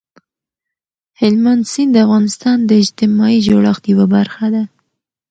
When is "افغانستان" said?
2.05-2.57